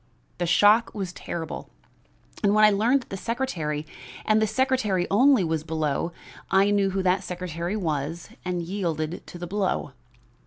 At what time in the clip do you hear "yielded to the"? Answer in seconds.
8.63-9.45